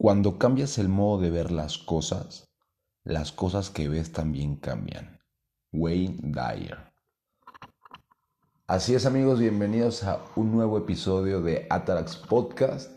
[0.00, 2.46] Cuando cambias el modo de ver las cosas,
[3.02, 5.18] las cosas que ves también cambian.
[5.72, 6.78] Wayne Dyer.
[8.68, 12.96] Así es amigos, bienvenidos a un nuevo episodio de Atarax Podcast.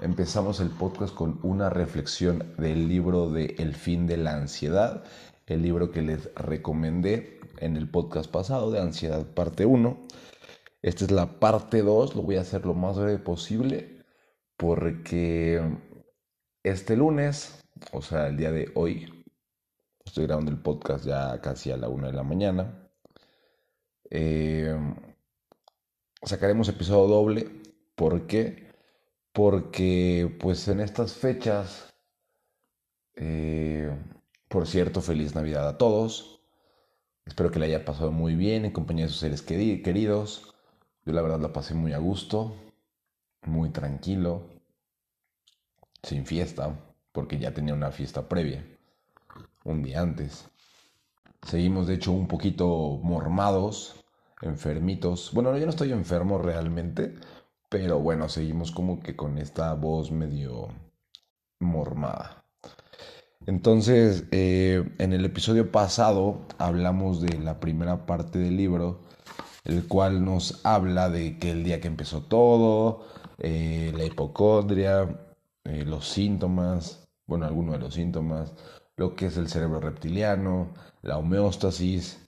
[0.00, 5.04] Empezamos el podcast con una reflexión del libro de El fin de la ansiedad,
[5.46, 9.96] el libro que les recomendé en el podcast pasado de Ansiedad parte 1.
[10.82, 14.00] Esta es la parte 2, lo voy a hacer lo más breve posible
[14.56, 15.62] porque
[16.62, 19.24] este lunes, o sea, el día de hoy,
[20.04, 22.90] estoy grabando el podcast ya casi a la una de la mañana.
[24.10, 24.76] Eh,
[26.22, 27.50] sacaremos episodio doble.
[27.94, 28.70] ¿Por qué?
[29.32, 31.92] Porque pues en estas fechas,
[33.14, 33.90] eh,
[34.48, 36.40] por cierto, feliz Navidad a todos.
[37.24, 40.54] Espero que le haya pasado muy bien en compañía de sus seres queridos.
[41.04, 42.54] Yo la verdad la pasé muy a gusto,
[43.42, 44.59] muy tranquilo
[46.02, 46.78] sin fiesta,
[47.12, 48.64] porque ya tenía una fiesta previa,
[49.64, 50.48] un día antes.
[51.42, 54.04] Seguimos de hecho un poquito mormados,
[54.42, 55.30] enfermitos.
[55.32, 57.14] Bueno, yo no estoy enfermo realmente,
[57.68, 60.68] pero bueno, seguimos como que con esta voz medio
[61.60, 62.44] mormada.
[63.46, 69.00] Entonces, eh, en el episodio pasado hablamos de la primera parte del libro,
[69.64, 73.06] el cual nos habla de que el día que empezó todo,
[73.38, 75.08] eh, la hipocondria,
[75.64, 78.54] eh, los síntomas, bueno, algunos de los síntomas,
[78.96, 80.72] lo que es el cerebro reptiliano,
[81.02, 82.26] la homeostasis,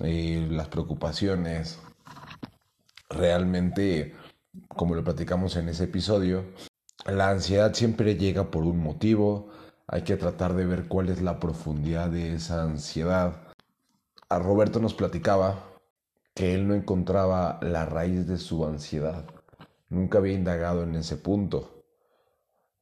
[0.00, 1.80] eh, las preocupaciones.
[3.10, 4.14] Realmente,
[4.68, 6.44] como lo platicamos en ese episodio,
[7.06, 9.50] la ansiedad siempre llega por un motivo.
[9.86, 13.48] Hay que tratar de ver cuál es la profundidad de esa ansiedad.
[14.28, 15.68] A Roberto nos platicaba
[16.34, 19.26] que él no encontraba la raíz de su ansiedad.
[19.90, 21.81] Nunca había indagado en ese punto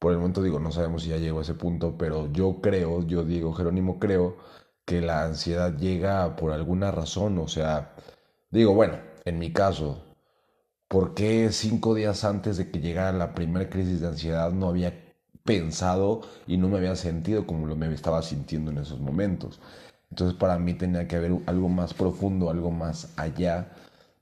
[0.01, 3.05] por el momento digo, no sabemos si ya llegó a ese punto, pero yo creo,
[3.05, 4.37] yo digo, Jerónimo, creo
[4.83, 7.93] que la ansiedad llega por alguna razón, o sea,
[8.49, 8.95] digo, bueno,
[9.25, 10.03] en mi caso,
[10.87, 15.13] ¿por qué cinco días antes de que llegara la primera crisis de ansiedad no había
[15.43, 19.61] pensado y no me había sentido como lo me estaba sintiendo en esos momentos?
[20.09, 23.71] Entonces para mí tenía que haber algo más profundo, algo más allá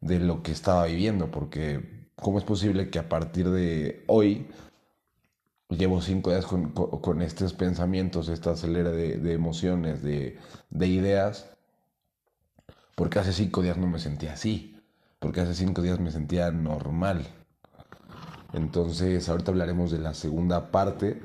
[0.02, 4.50] de lo que estaba viviendo, porque ¿cómo es posible que a partir de hoy
[5.70, 10.38] llevo cinco días con, estos pensamientos, esta acelera de, emociones, de,
[10.72, 11.50] ideas,
[12.96, 14.82] porque hace cinco días no me sentía así,
[15.20, 17.28] porque hace cinco días me sentía normal.
[18.54, 21.22] Entonces, ahorita hablaremos de la segunda parte,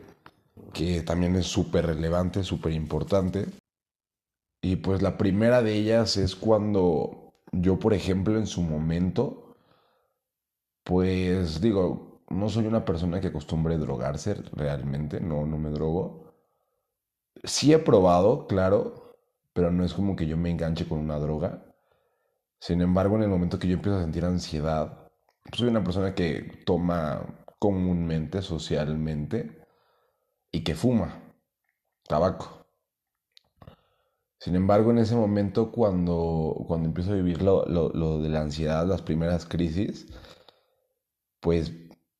[0.72, 3.46] que también es súper relevante, súper importante.
[4.60, 9.56] Y pues la primera de ellas es cuando yo, por ejemplo, en su momento,
[10.84, 16.34] pues digo, no soy una persona que acostumbre drogarse realmente, no, no me drogo.
[17.44, 19.16] Sí he probado, claro,
[19.52, 21.64] pero no es como que yo me enganche con una droga.
[22.60, 25.10] Sin embargo, en el momento que yo empiezo a sentir ansiedad,
[25.52, 29.64] soy una persona que toma comúnmente, socialmente,
[30.50, 31.20] y que fuma
[32.06, 32.66] tabaco.
[34.38, 38.86] Sin embargo, en ese momento, cuando, cuando empiezo a vivir lo, lo de la ansiedad,
[38.86, 40.06] las primeras crisis,
[41.40, 41.72] pues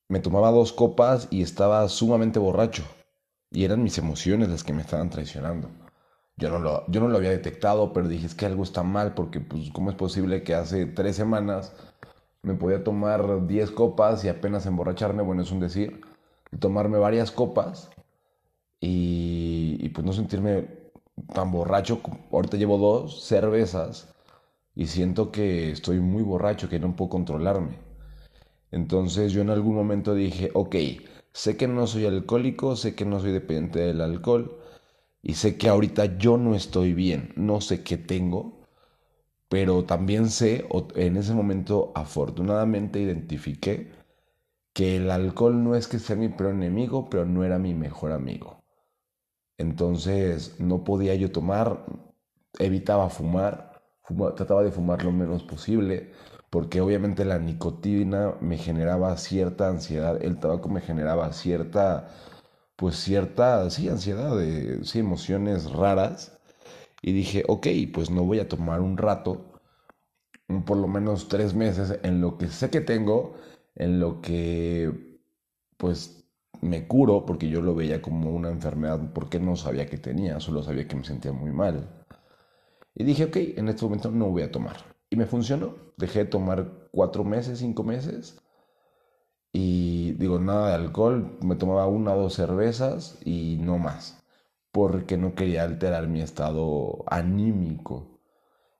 [0.08, 2.84] me tomaba dos copas y estaba sumamente borracho.
[3.50, 5.70] Y eran mis emociones las que me estaban traicionando.
[6.36, 9.14] Yo no lo, yo no lo había detectado, pero dije, es que algo está mal,
[9.14, 11.72] porque pues, ¿cómo es posible que hace tres semanas
[12.42, 15.22] me podía tomar diez copas y apenas emborracharme?
[15.22, 16.00] Bueno, es un decir,
[16.58, 17.90] tomarme varias copas
[18.80, 20.68] y, y pues no sentirme
[21.32, 22.00] tan borracho.
[22.32, 24.14] Ahorita llevo dos cervezas
[24.74, 27.78] y siento que estoy muy borracho, que no puedo controlarme.
[28.74, 30.76] Entonces yo en algún momento dije, ok,
[31.32, 34.58] sé que no soy alcohólico, sé que no soy dependiente del alcohol
[35.22, 38.60] y sé que ahorita yo no estoy bien, no sé qué tengo,
[39.48, 43.92] pero también sé, en ese momento afortunadamente identifiqué
[44.74, 48.12] que el alcohol no es que sea mi peor enemigo, pero no era mi mejor
[48.12, 48.62] amigo.
[49.58, 51.84] Entonces no podía yo tomar,
[52.58, 53.82] evitaba fumar,
[54.36, 56.12] trataba de fumar lo menos posible,
[56.54, 62.10] porque obviamente la nicotina me generaba cierta ansiedad, el tabaco me generaba cierta,
[62.76, 64.38] pues cierta, sí, ansiedad,
[64.84, 66.38] sí, emociones raras.
[67.02, 69.60] Y dije, ok, pues no voy a tomar un rato,
[70.64, 73.34] por lo menos tres meses, en lo que sé que tengo,
[73.74, 75.18] en lo que,
[75.76, 76.24] pues,
[76.60, 80.62] me curo, porque yo lo veía como una enfermedad, porque no sabía que tenía, solo
[80.62, 82.04] sabía que me sentía muy mal.
[82.94, 84.93] Y dije, ok, en este momento no voy a tomar.
[85.14, 85.76] Y me funcionó.
[85.96, 88.36] Dejé de tomar cuatro meses, cinco meses.
[89.52, 94.24] Y digo, nada de alcohol, me tomaba una o dos cervezas y no más,
[94.72, 98.18] porque no quería alterar mi estado anímico.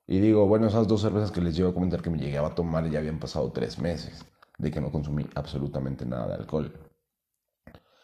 [0.07, 2.53] Y digo, bueno, esas dos cervezas que les llevo a comentar que me llegué a
[2.53, 4.25] tomar ya habían pasado tres meses
[4.57, 6.73] de que no consumí absolutamente nada de alcohol.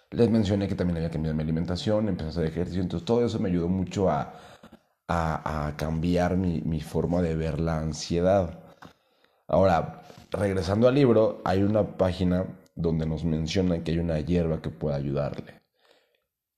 [0.10, 3.40] Les mencioné que también había cambiado mi alimentación, empecé a hacer ejercicio, entonces todo eso
[3.40, 4.34] me ayudó mucho a,
[5.12, 8.60] a, cambiar mi, forma de ver la ansiedad.
[9.48, 14.70] Ahora, regresando al libro, hay una página donde nos mencionan que hay una hierba que
[14.70, 15.62] puede ayudarle.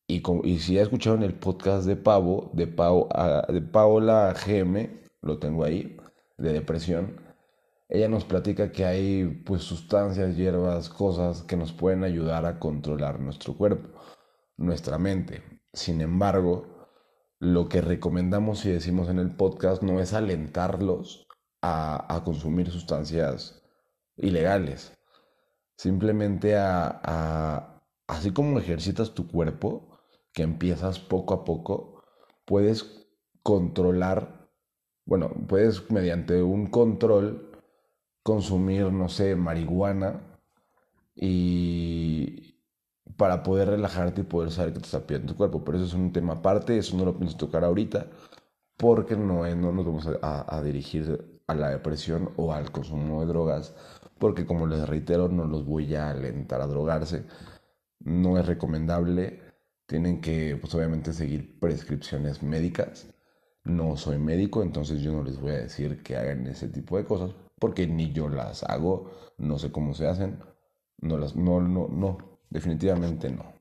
[0.07, 0.21] Y,
[0.59, 5.63] si ya escucharon el podcast de Pavo, de, Pau, ah, de Paola GM, lo tengo
[5.63, 5.97] ahí,
[6.37, 7.21] de depresión,
[7.89, 13.19] ella nos platica que hay pues sustancias, hierbas, cosas que nos pueden ayudar a controlar
[13.19, 13.89] nuestro cuerpo,
[14.57, 15.41] nuestra mente.
[15.73, 16.72] Sin embargo,
[17.43, 21.27] lo que recomendamos y decimos en el podcast no es alentarlos
[21.61, 23.61] a, a consumir sustancias
[24.15, 24.97] ilegales.
[25.75, 29.99] Simplemente a, así como ejercitas tu cuerpo,
[30.31, 32.01] que empiezas poco a poco,
[32.45, 33.09] puedes
[33.43, 34.49] controlar,
[35.05, 37.61] bueno, puedes mediante un control
[38.23, 40.39] consumir, no sé, marihuana
[41.13, 42.52] y
[43.17, 45.63] para poder relajarte y poder saber que te está pidiendo tu cuerpo.
[45.63, 48.07] Pero eso es un tema aparte, eso no lo pienso tocar ahorita,
[48.77, 53.73] porque no, no nos vamos a dirigir a la depresión o al consumo de drogas
[54.23, 57.25] porque como les reitero, no los voy a alentar a drogarse.
[57.99, 59.41] No es recomendable.
[59.85, 63.07] Tienen que, pues obviamente, seguir prescripciones médicas.
[63.65, 67.03] No soy médico, entonces yo no les voy a decir que hagan ese tipo de
[67.03, 70.39] cosas, porque ni yo las hago, no sé cómo se hacen.
[71.01, 73.53] No las, no, no, no, definitivamente no.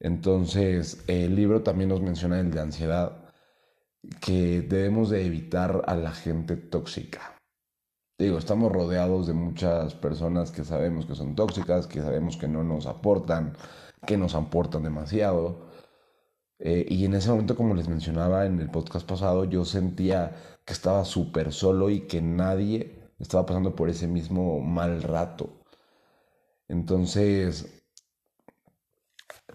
[0.00, 3.30] Entonces, el libro también nos menciona el de ansiedad,
[4.20, 7.36] que debemos de evitar a la gente tóxica
[8.18, 12.64] digo, estamos rodeados de muchas personas que sabemos que son tóxicas, que sabemos que no
[12.64, 13.54] nos aportan,
[14.06, 15.66] que nos aportan demasiado.
[16.58, 20.72] Eh, y en ese momento, como les mencionaba en el podcast pasado, yo sentía que
[20.72, 25.65] estaba súper solo y que nadie estaba pasando por ese mismo mal rato.
[26.68, 27.82] Entonces,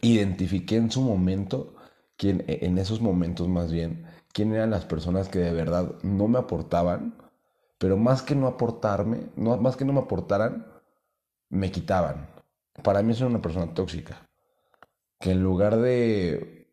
[0.01, 1.75] identifiqué en su momento,
[2.17, 6.39] quién, en esos momentos más bien, quién eran las personas que de verdad no me
[6.39, 7.21] aportaban
[7.81, 10.67] pero más que no aportarme, no, más que no me aportaran,
[11.49, 12.29] me quitaban.
[12.83, 14.29] Para mí es una persona tóxica.
[15.19, 16.67] Que en lugar de,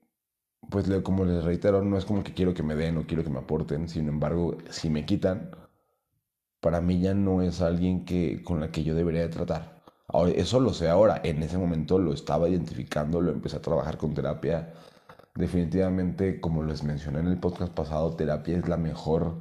[0.68, 3.30] pues como les reitero, no es como que quiero que me den o quiero que
[3.30, 5.50] me aporten, sin embargo, si me quitan,
[6.60, 9.77] para mí ya no es alguien que, con la que yo debería de tratar.
[10.08, 13.98] Ahora, eso lo sé ahora, en ese momento lo estaba identificando, lo empecé a trabajar
[13.98, 14.72] con terapia.
[15.34, 19.36] Definitivamente, como les mencioné en el podcast pasado, terapia es la mejor,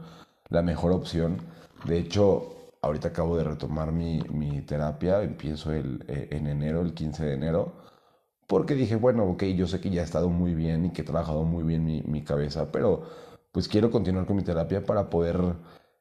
[0.50, 1.38] la mejor opción.
[1.86, 4.22] De hecho, ahorita acabo de retomar mi,
[4.68, 7.74] terapia, empiezo el, eh, en enero, el 15 de enero,
[8.48, 11.06] porque dije, bueno, ok, yo sé que ya he estado muy bien y que he
[11.06, 13.04] trabajado muy bien mi, cabeza, pero
[13.52, 15.38] pues quiero continuar con mi terapia para poder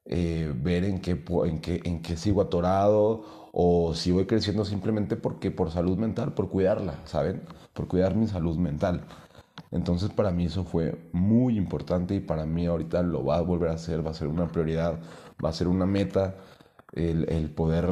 [0.08, 5.16] eh, ver en qué, en, qué, en qué sigo atorado o si voy creciendo simplemente
[5.16, 7.42] porque por salud mental, por cuidarla, ¿saben?
[7.72, 9.04] Por cuidar mi salud mental.
[9.70, 13.70] Entonces para mí eso fue muy importante y para mí ahorita lo va a volver
[13.70, 15.00] a hacer, va a ser una prioridad
[15.44, 16.36] va a ser una meta
[16.92, 17.86] el, poder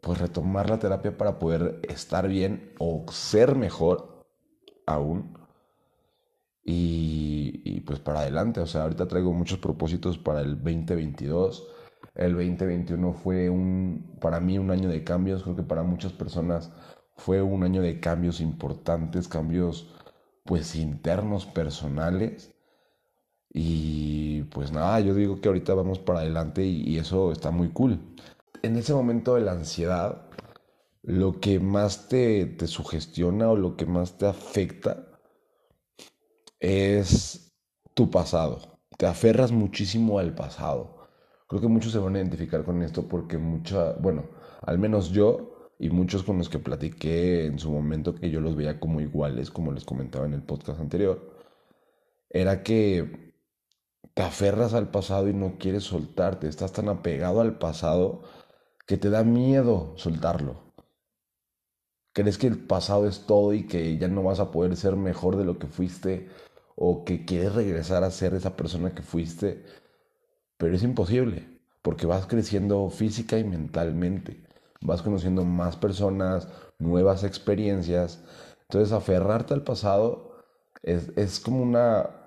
[0.00, 4.24] pues retomar la terapia para poder estar bien o ser mejor
[4.86, 5.38] aún.
[6.64, 11.66] Y, y, pues para adelante, o sea, ahorita traigo muchos propósitos para el 2022.
[12.14, 16.70] El 2021 fue un, para mí un año de cambios, creo que para muchas personas
[17.16, 19.94] fue un año de cambios importantes, cambios
[20.44, 22.54] pues internos, personales.
[23.52, 27.98] Y pues nada, yo digo que ahorita vamos para adelante y, eso está muy cool.
[28.62, 30.28] En ese momento de la ansiedad,
[31.02, 35.06] lo que más te, te sugestiona o lo que más te afecta
[36.60, 37.49] es
[38.00, 38.80] tu pasado.
[38.96, 41.06] Te aferras muchísimo al pasado.
[41.46, 44.24] Creo que muchos se van a identificar con esto porque mucha, bueno,
[44.62, 48.56] al menos yo y muchos con los que platiqué en su momento que yo los
[48.56, 51.20] veía como iguales, como les comentaba en el podcast anterior,
[52.30, 53.34] era que
[54.14, 58.22] te aferras al pasado y no quieres soltarte, estás tan apegado al pasado
[58.86, 60.72] que te da miedo soltarlo.
[62.14, 65.36] Crees que el pasado es todo y que ya no vas a poder ser mejor
[65.36, 66.30] de lo que fuiste
[66.82, 69.64] o que quieres regresar a ser esa persona que fuiste,
[70.56, 74.42] pero es imposible porque vas creciendo física y mentalmente,
[74.80, 78.24] vas conociendo más personas, nuevas experiencias,
[78.62, 80.32] entonces aferrarte al pasado
[80.82, 82.20] es, es como una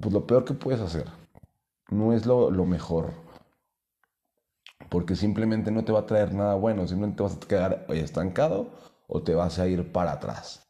[0.00, 1.06] pues lo peor que puedes hacer.
[1.90, 3.12] No es lo, mejor.
[4.90, 6.86] Porque simplemente no te va a traer nada bueno.
[6.86, 8.70] Simplemente te vas a quedar estancado
[9.08, 10.68] o te vas a ir para atrás.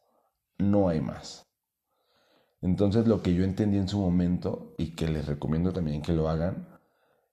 [0.58, 1.51] No hay más.
[2.62, 6.28] Entonces lo que yo entendí en su momento y que les recomiendo también que lo
[6.28, 6.68] hagan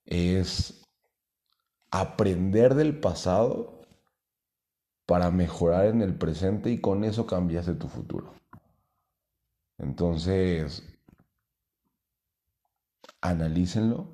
[0.06, 0.82] es
[1.92, 3.82] aprender del pasado
[5.06, 8.34] para mejorar en el presente y con eso cambias tu futuro.
[9.78, 10.84] Entonces,
[13.22, 14.08] analícenlo,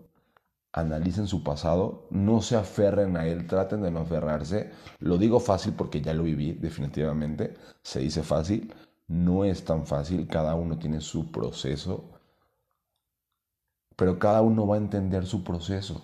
[0.74, 4.72] analicen su pasado, no se aferren a él, traten de no aferrarse.
[5.00, 8.74] Lo digo fácil porque ya lo viví, definitivamente, se dice fácil,
[9.08, 12.10] no es tan fácil, cada uno tiene su proceso,
[13.96, 16.04] pero cada uno va a entender su proceso.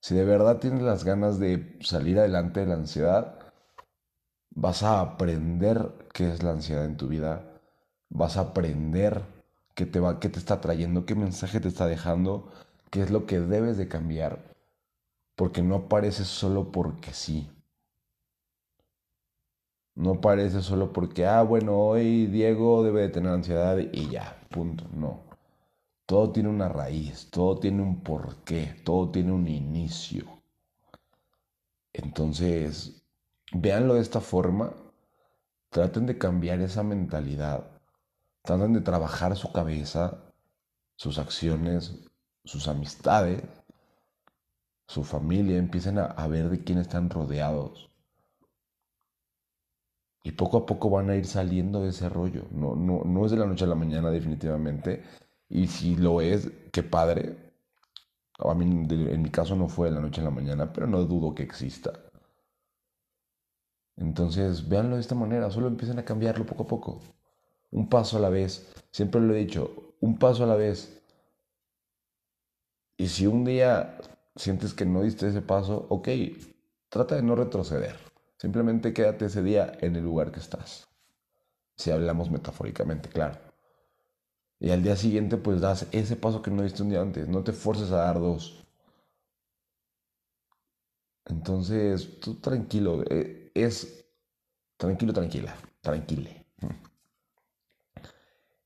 [0.00, 3.38] Si de verdad tienes las ganas de salir adelante de la ansiedad,
[4.50, 7.60] vas a aprender qué es la ansiedad en tu vida,
[8.10, 9.22] vas a aprender
[9.74, 12.50] qué te, va, qué te está trayendo, qué mensaje te está dejando,
[12.90, 14.54] qué es lo que debes de cambiar,
[15.36, 17.48] porque no aparece solo porque sí.
[19.98, 24.84] No aparece solo porque, ah, bueno, hoy Diego debe de tener ansiedad y ya, punto.
[24.94, 25.24] No.
[26.06, 30.24] Todo tiene una raíz, todo tiene un porqué, todo tiene un inicio.
[31.92, 33.02] Entonces,
[33.52, 34.72] véanlo de esta forma,
[35.68, 37.68] traten de cambiar esa mentalidad,
[38.42, 40.16] traten de trabajar su cabeza,
[40.94, 41.98] sus acciones,
[42.44, 43.42] sus amistades,
[44.86, 47.90] su familia, empiecen a, ver de quién están rodeados.
[50.28, 52.42] Y poco a poco van a ir saliendo de ese rollo.
[52.50, 55.02] No, no, no es de la noche a la mañana definitivamente
[55.48, 57.34] y si lo es, qué padre.
[58.38, 61.02] A mí, en mi caso no fue de la noche a la mañana, pero no
[61.04, 61.98] dudo que exista.
[63.96, 67.00] Entonces, véanlo de esta manera, solo empiecen a cambiarlo poco a poco.
[67.70, 68.70] Un paso a la vez.
[68.90, 71.02] Siempre lo he dicho, un paso a la vez.
[72.98, 73.96] Y si un día
[74.36, 76.08] sientes que no diste ese paso, ok,
[76.90, 77.96] trata de no retroceder.
[78.38, 80.88] Simplemente quédate ese día en el lugar que estás.
[81.76, 83.38] Si hablamos metafóricamente, claro.
[84.60, 87.28] Y al día siguiente pues das ese paso que no diste un día antes.
[87.28, 88.64] No te forces a dar dos.
[91.26, 93.04] Entonces, tú tranquilo.
[93.08, 94.04] Eh, es
[94.76, 95.54] tranquilo, tranquila.
[95.80, 96.46] Tranquile.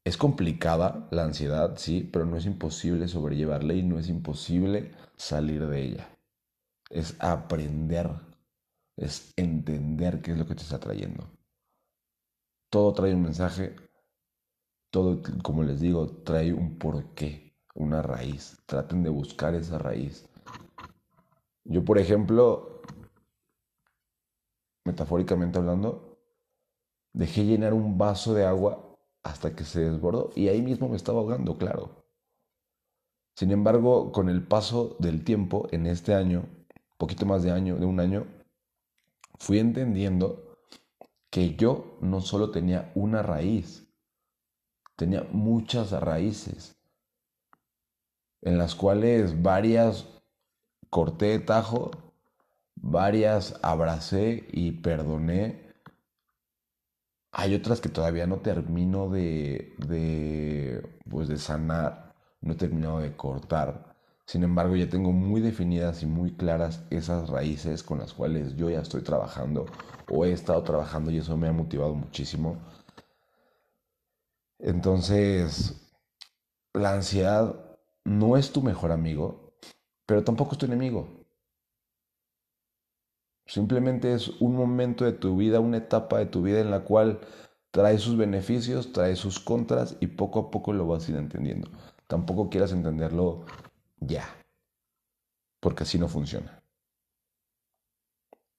[0.05, 5.69] Es complicada la ansiedad, sí, pero no es imposible sobrellevarla y no es imposible salir
[5.69, 6.09] de ella.
[6.91, 8.11] Es aprender,
[8.97, 11.31] es entender qué es lo que te está trayendo.
[12.71, 13.77] Todo trae un mensaje,
[14.91, 18.63] todo, como les digo, trae un porqué, una raíz.
[18.67, 20.29] Traten de buscar esa raíz.
[21.65, 22.83] Yo, por ejemplo,
[24.85, 26.19] metafóricamente hablando,
[27.13, 31.21] dejé llenar un vaso de agua hasta que se desbordó y ahí mismo me estaba
[31.21, 32.03] ahogando, claro.
[33.37, 36.45] Sin embargo, con el paso del tiempo en este año,
[36.99, 38.27] poquito más de año, de un año,
[39.43, 40.57] fui entendiendo
[41.29, 43.89] que yo no solo tenía una raíz,
[44.95, 46.77] tenía muchas raíces,
[48.41, 50.07] en las cuales varias
[50.91, 51.91] corté de tajo,
[52.77, 55.75] varias abracé y perdoné.
[57.33, 59.75] Hay otras que todavía no termino de,
[61.11, 63.92] pues de sanar, no he terminado de cortar.
[64.27, 68.71] Sin embargo, ya tengo muy definidas y muy claras esas raíces con las cuales yo
[68.71, 69.67] ya estoy trabajando
[70.09, 72.57] o he estado trabajando y eso me ha motivado muchísimo.
[74.59, 75.93] Entonces,
[76.73, 77.57] la ansiedad
[78.05, 79.55] no es tu mejor amigo,
[80.07, 81.09] pero tampoco es tu enemigo.
[83.47, 87.21] Simplemente es un momento de tu vida, una etapa de tu vida en la cual
[87.71, 91.69] trae sus beneficios, trae sus contras y poco a poco lo vas a ir entendiendo.
[92.07, 93.45] Tampoco quieras entenderlo
[94.07, 94.27] ya,
[95.61, 96.63] porque así no funciona.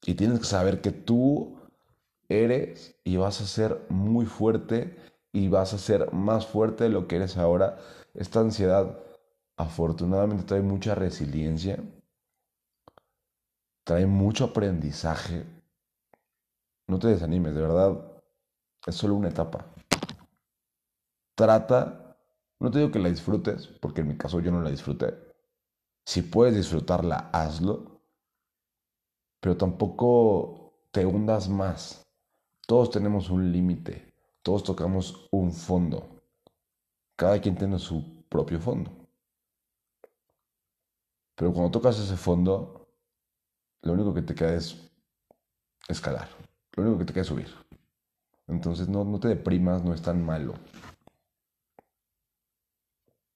[0.05, 1.57] Y tienes que saber que tú
[2.27, 4.97] eres y vas a ser muy fuerte
[5.31, 7.77] y vas a ser más fuerte de lo que eres ahora.
[8.13, 8.99] Esta ansiedad
[9.57, 11.83] afortunadamente trae mucha resiliencia,
[13.83, 15.45] trae mucho aprendizaje.
[16.87, 18.11] No te desanimes, de verdad,
[18.85, 19.65] es solo una etapa.
[21.35, 22.17] Trata,
[22.59, 25.22] no te digo que la disfrutes, porque en mi caso yo no la disfruté.
[26.05, 28.01] Si puedes disfrutarla, hazlo,
[29.39, 32.05] pero tampoco te hundas más.
[32.67, 34.13] Todos tenemos un límite.
[34.41, 36.21] Todos tocamos un fondo.
[37.15, 38.91] Cada quien tiene su propio fondo.
[41.35, 42.87] Pero cuando tocas ese fondo,
[43.81, 44.91] lo único que te queda es
[45.87, 46.29] escalar.
[46.75, 47.53] Lo único que te queda es subir.
[48.47, 50.53] Entonces no, no te deprimas, no es tan malo.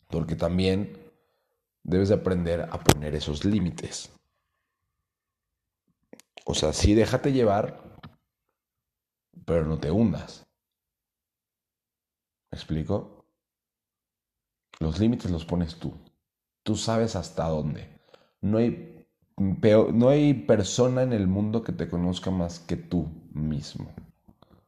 [0.10, 1.07] Porque también
[1.88, 4.12] debes de aprender a poner esos límites.
[6.46, 7.82] O sea, sí déjate llevar,
[9.46, 10.46] pero no te hundas.
[12.52, 13.26] ¿Me explico?
[14.80, 15.94] Los límites los pones tú.
[16.64, 17.90] Tú sabes hasta dónde.
[18.42, 23.90] No hay, no hay persona en el mundo que te conozca más que tú mismo,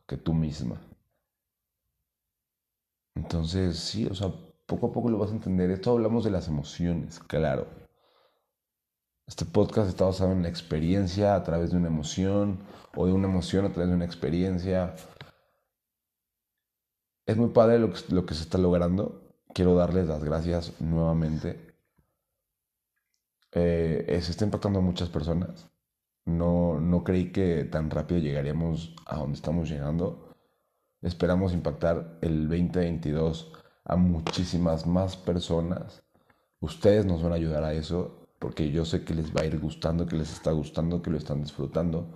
[0.07, 0.81] que tú misma.
[3.15, 4.33] Entonces, sí, o sea,
[4.69, 5.71] poco a poco lo vas a entender.
[5.71, 7.67] Esto hablamos de las emociones, claro.
[9.27, 12.59] Este podcast está basado en la experiencia a través de una emoción
[12.95, 14.95] o de una emoción a través de una experiencia.
[17.25, 17.91] Es muy padre lo
[18.25, 19.21] que, se está logrando.
[19.53, 21.75] Quiero darles las gracias nuevamente.
[23.51, 25.67] Eh, se está impactando a muchas personas.
[26.25, 30.35] No, no creí que tan rápido llegaríamos a donde estamos llegando.
[31.01, 33.58] Esperamos impactar el 2022
[33.89, 36.03] a muchísimas más personas.
[36.61, 39.59] Ustedes nos van a ayudar a eso porque yo sé que les va a ir
[39.59, 42.07] gustando, que les está gustando, que lo están disfrutando.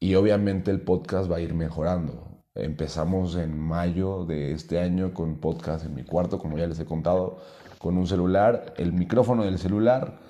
[0.00, 2.44] Y obviamente el podcast va a ir mejorando.
[2.54, 6.86] Empezamos en mayo de este año con podcast en mi cuarto, como ya les he
[6.86, 7.38] contado,
[7.78, 10.20] con un celular, el micrófono del celular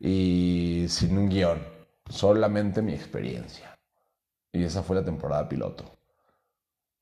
[0.00, 1.58] y sin un guion,
[2.10, 3.78] solamente mi experiencia.
[4.52, 6.01] Y esa fue la temporada piloto.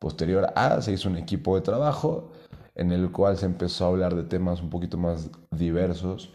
[0.00, 2.32] Posterior a, se hizo un equipo de trabajo
[2.74, 6.32] en el cual se empezó a hablar de temas un poquito más diversos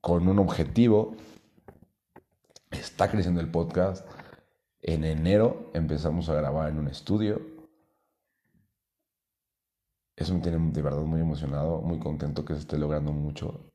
[0.00, 1.14] con un objetivo.
[2.70, 4.08] Está creciendo el podcast.
[4.80, 7.42] En enero empezamos a grabar en un estudio.
[10.16, 13.70] Eso me tiene de verdad muy emocionado, muy contento que se esté logrando mucho.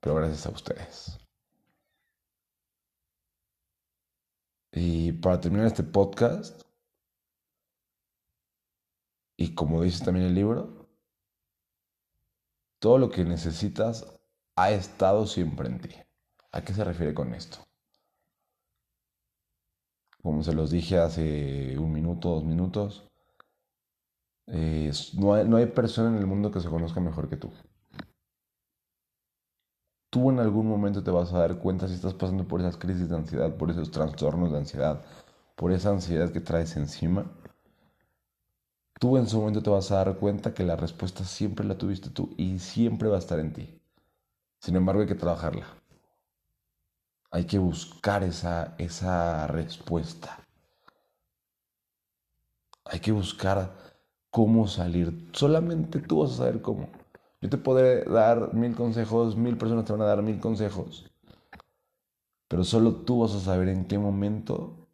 [0.00, 1.18] Pero gracias a ustedes.
[4.72, 6.69] Y para terminar este podcast,
[9.40, 10.86] y como dice también el libro,
[12.78, 14.20] todo lo que necesitas
[14.54, 15.88] ha estado siempre en ti.
[16.52, 17.66] ¿A qué se refiere con esto?
[20.22, 23.08] Como se los dije hace un minuto, dos minutos,
[24.46, 27.50] no, hay, no hay persona en el mundo que se conozca mejor que tú.
[30.10, 33.08] Tú en algún momento te vas a dar cuenta si estás pasando por esas crisis
[33.08, 35.02] de ansiedad, por esos trastornos de ansiedad,
[35.56, 37.39] por esa ansiedad que traes encima.
[39.00, 42.10] Tú en su momento te vas a dar cuenta que la respuesta siempre la tuviste
[42.10, 43.80] tú y siempre va a estar en ti.
[44.58, 45.66] Sin embargo, hay que trabajarla.
[47.30, 50.38] Hay que buscar esa, esa respuesta.
[52.84, 53.74] Hay que buscar
[54.30, 55.30] cómo salir.
[55.32, 56.90] Solamente tú vas a saber cómo.
[57.40, 61.10] Yo te podré dar mil consejos, mil personas te van a dar mil consejos.
[62.48, 64.88] Pero solo tú vas a saber en qué momento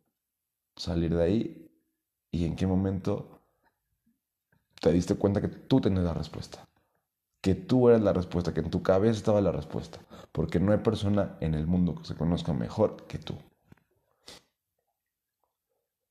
[0.77, 1.71] salir de ahí
[2.31, 3.36] y en qué momento
[4.80, 6.66] te diste cuenta que tú tienes la respuesta
[7.46, 10.00] que tú eres la respuesta, que en tu cabeza estaba la respuesta,
[10.32, 13.36] porque no hay persona en el mundo que se conozca mejor que tú.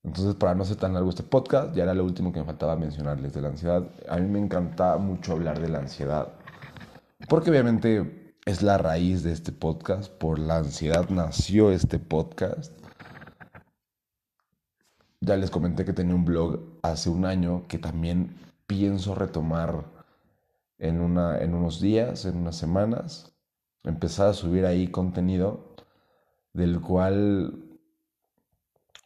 [0.01, 2.77] Entonces, para no ser tan largo este podcast, ya era lo último que me faltaba
[2.77, 3.85] mencionarles de la ansiedad.
[4.07, 6.31] A mí me encanta mucho hablar de la ansiedad,
[7.27, 12.71] porque obviamente es la raíz de este podcast, por la ansiedad nació este podcast.
[15.19, 19.85] Ya les comenté que tenía un blog hace un año que también pienso retomar
[20.77, 23.35] en, una, en unos días, en unas semanas,
[23.83, 25.75] empezar a subir ahí contenido
[26.53, 27.61] del cual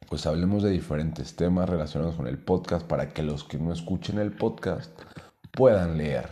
[0.09, 4.17] pues hablemos de diferentes temas relacionados con el podcast para que los que no escuchen
[4.17, 4.91] el podcast
[5.51, 6.29] puedan leer.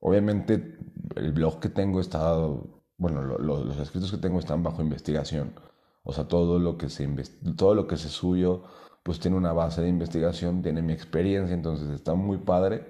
[0.00, 0.78] Obviamente
[1.16, 2.36] el blog que tengo está,
[2.98, 5.54] bueno, los escritos que tengo están bajo investigación.
[6.02, 7.08] O sea, todo lo que se
[7.56, 8.64] todo lo que se suyo
[9.04, 12.84] pues tiene una base de investigación, tiene mi experiencia, entonces está muy padre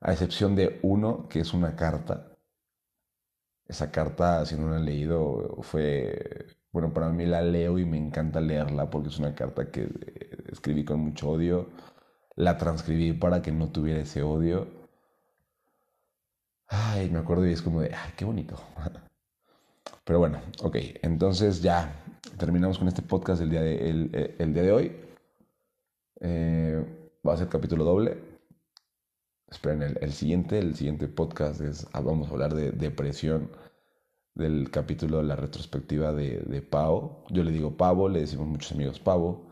[0.00, 2.26] a excepción de uno, que es una carta.
[3.68, 7.98] Esa carta, si no la han leído, fue, bueno, para mí la leo y me
[7.98, 11.68] encanta leerla porque es una carta que eh, escribí con mucho odio.
[12.36, 14.68] La transcribí para que no tuviera ese odio.
[16.68, 18.56] Ay, me acuerdo y es como de, ay, qué bonito.
[20.04, 21.92] Pero bueno, ok, entonces ya
[22.38, 25.09] terminamos con este podcast el día de, el, eh, día de hoy.
[26.20, 26.84] Eh,
[27.26, 28.18] va a ser capítulo doble.
[29.50, 33.50] Esperen, el, siguiente, el siguiente podcast es, ah, vamos a hablar de depresión,
[34.34, 37.24] del capítulo de la retrospectiva de, de Pau.
[37.30, 39.48] Yo le digo Pavo, le decimos muchos amigos Pavo.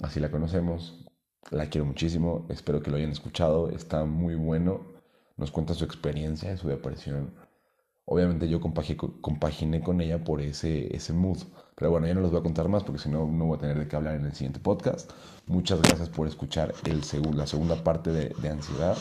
[0.00, 1.04] Así la conocemos.
[1.50, 2.46] La quiero muchísimo.
[2.48, 3.70] Espero que lo hayan escuchado.
[3.70, 4.86] Está muy bueno.
[5.36, 7.34] Nos cuenta su experiencia su depresión.
[8.04, 11.38] Obviamente yo compaginé con ella por ese, ese mood.
[11.78, 13.60] Pero bueno, ya no los voy a contar más porque si no, no voy a
[13.60, 15.12] tener de qué hablar en el siguiente podcast.
[15.46, 17.02] Muchas gracias por escuchar el
[17.36, 18.98] la segunda parte de, ansiedad.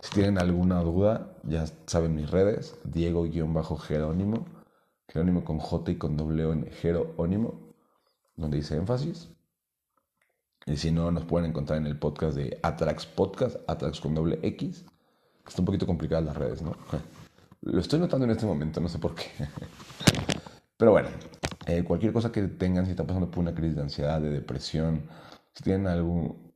[0.00, 4.44] Si tienen alguna duda, ya saben mis redes, Diego-Jerónimo,
[5.08, 7.72] Jerónimo con J y con W en Jerónimo.
[8.36, 9.30] donde dice énfasis.
[10.66, 14.38] Y si no, nos pueden encontrar en el podcast de Atrax Podcast, Atrax con doble
[14.42, 14.84] X.
[15.48, 16.76] Está un poquito complicada las redes, ¿no?
[17.62, 19.24] Lo estoy notando en este momento, no sé por qué.
[20.76, 21.08] Pero bueno,
[21.66, 25.08] eh, cualquier cosa que tengan, si están pasando por una crisis de ansiedad, de depresión,
[25.52, 26.52] si tienen algún,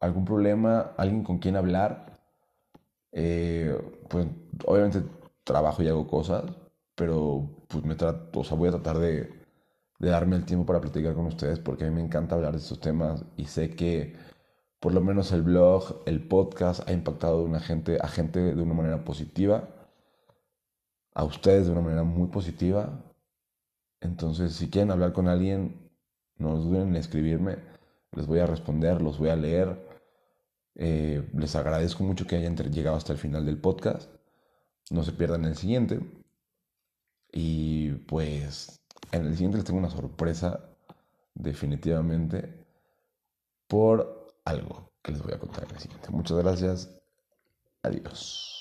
[0.00, 2.18] algún problema, alguien con quien hablar,
[3.12, 3.76] eh,
[4.08, 4.26] pues
[4.66, 5.02] obviamente
[5.44, 6.44] trabajo y hago cosas,
[6.94, 9.30] pero pues me trato, o sea, voy a tratar de,
[9.98, 12.58] de darme el tiempo para platicar con ustedes porque a mí me encanta hablar de
[12.58, 14.16] estos temas y sé que
[14.80, 18.62] por lo menos el blog, el podcast ha impactado a, una gente, a gente de
[18.62, 19.68] una manera positiva,
[21.14, 23.02] a ustedes de una manera muy positiva.
[24.00, 25.90] Entonces, si quieren hablar con alguien,
[26.36, 27.58] no duden en escribirme,
[28.12, 29.86] les voy a responder, los voy a leer.
[30.76, 34.10] Eh, les agradezco mucho que hayan llegado hasta el final del podcast.
[34.90, 36.00] No se pierdan el siguiente.
[37.32, 38.80] Y pues
[39.12, 40.60] en el siguiente les tengo una sorpresa
[41.34, 42.66] definitivamente
[43.66, 46.10] por algo que les voy a contar en el siguiente.
[46.10, 46.90] Muchas gracias.
[47.82, 48.57] Adiós.